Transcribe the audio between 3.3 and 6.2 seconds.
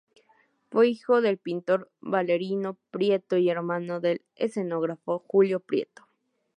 y hermano del escenógrafo Julio Prieto.